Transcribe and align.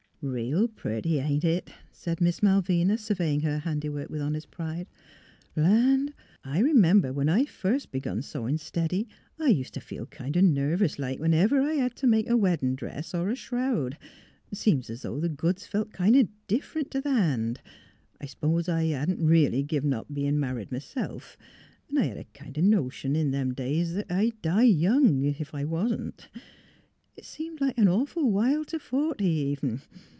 "Eeel 0.23 0.67
pretty, 0.75 1.17
ain't 1.19 1.43
it!" 1.43 1.71
said 1.91 2.21
Miss 2.21 2.43
Malvina, 2.43 2.95
surveying 2.95 3.41
her 3.41 3.57
handiwork 3.57 4.07
with 4.11 4.21
honest 4.21 4.51
pride.'' 4.51 4.85
Land! 5.55 6.13
I 6.43 6.61
r 6.61 6.71
'member, 6.75 7.11
when 7.11 7.27
I 7.27 7.45
first 7.45 7.91
b'giin 7.91 8.21
sewin' 8.23 8.59
stiddy, 8.59 9.07
I 9.39 9.49
ust 9.59 9.73
t' 9.73 9.79
feel 9.79 10.05
kind 10.05 10.37
o' 10.37 10.41
nervous 10.41 10.99
like 10.99 11.19
when 11.19 11.33
ever 11.33 11.59
I 11.63 11.73
had 11.73 11.95
t' 11.95 12.05
make 12.05 12.29
a 12.29 12.37
wedd'n 12.37 12.75
dress, 12.75 13.15
er 13.15 13.31
a 13.31 13.35
shroud; 13.35 13.97
seems 14.53 14.91
's 14.91 15.03
o' 15.05 15.19
th' 15.19 15.35
goods 15.35 15.65
felt 15.65 15.91
kind 15.91 16.15
o' 16.15 16.27
differ 16.47 16.81
'nt 16.81 16.91
t' 16.91 17.01
th' 17.01 17.05
han'.... 17.07 17.57
I 18.21 18.27
s'pose 18.27 18.69
I 18.69 18.83
hadn't 18.83 19.25
reely 19.25 19.63
give 19.63 19.91
up 19.91 20.13
bein' 20.13 20.39
married 20.39 20.71
m'self, 20.71 21.35
'n' 21.89 21.97
I 21.97 22.05
hed 22.05 22.31
kind 22.35 22.59
of 22.59 22.63
a 22.63 22.67
notion 22.67 23.15
in 23.15 23.31
them 23.31 23.55
days 23.55 23.97
'at 23.97 24.11
I'd 24.11 24.39
die 24.43 24.65
young, 24.69 25.25
ef 25.25 25.55
I 25.55 25.65
wasn't. 25.65 26.29
It 27.17 27.25
seemed 27.25 27.59
like 27.59 27.77
an 27.79 27.87
awful 27.87 28.29
while 28.31 28.63
t' 28.63 28.77
forty, 28.77 29.25
even. 29.25 29.81